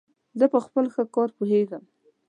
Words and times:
زه 0.39 0.45
په 0.53 0.59
خپل 0.65 0.85
کار 1.15 1.27
ښه 1.33 1.33
پوهیژم. 1.37 1.83